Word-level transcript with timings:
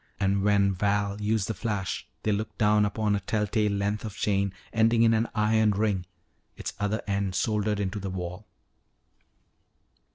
And 0.19 0.41
when 0.41 0.73
Val 0.73 1.21
used 1.21 1.47
the 1.47 1.53
flash 1.53 2.07
they 2.23 2.31
looked 2.31 2.57
down 2.57 2.85
upon 2.85 3.15
a 3.15 3.19
telltale 3.19 3.71
length 3.73 4.03
of 4.03 4.15
chain 4.15 4.51
ending 4.73 5.03
in 5.03 5.13
an 5.13 5.29
iron 5.35 5.69
ring, 5.69 6.07
its 6.57 6.73
other 6.79 7.03
end 7.05 7.35
soldered 7.35 7.79
into 7.79 7.99
the 7.99 8.09
wall. 8.09 8.47